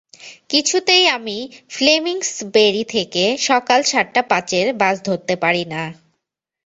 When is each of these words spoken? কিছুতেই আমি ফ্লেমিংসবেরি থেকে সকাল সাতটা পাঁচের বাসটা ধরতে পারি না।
কিছুতেই 0.49 1.05
আমি 1.17 1.37
ফ্লেমিংসবেরি 1.69 2.83
থেকে 2.93 3.23
সকাল 3.47 3.79
সাতটা 3.83 4.21
পাঁচের 4.31 4.67
বাসটা 4.73 5.05
ধরতে 5.07 5.33
পারি 5.43 5.63
না। 5.73 5.83